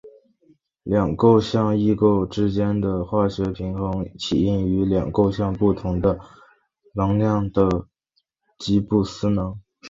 [0.81, 6.01] 两构象异构之间的化学平衡起因于两构象不同
[6.95, 7.69] 能量的
[8.57, 9.59] 吉布斯能。